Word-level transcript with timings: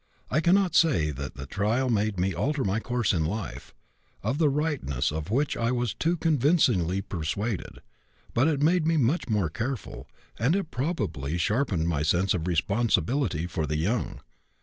I 0.31 0.39
cannot 0.41 0.73
say 0.73 1.11
that 1.11 1.35
the 1.35 1.45
trial 1.45 1.87
made 1.87 2.19
me 2.19 2.33
alter 2.33 2.63
my 2.63 2.79
course 2.79 3.13
of 3.13 3.21
life, 3.21 3.71
of 4.23 4.39
the 4.39 4.49
rightness 4.49 5.11
of 5.11 5.29
which 5.29 5.55
I 5.55 5.71
was 5.71 5.93
too 5.93 6.17
convincingly 6.17 7.03
persuaded, 7.03 7.81
but 8.33 8.47
it 8.47 8.63
made 8.63 8.87
me 8.87 8.97
much 8.97 9.29
more 9.29 9.47
careful, 9.51 10.07
and 10.39 10.55
it 10.55 10.71
probably 10.71 11.37
sharpened 11.37 11.87
my 11.87 12.01
sense 12.01 12.33
of 12.33 12.47
responsibility 12.47 13.45
for 13.45 13.67
the 13.67 13.77
young. 13.77 14.21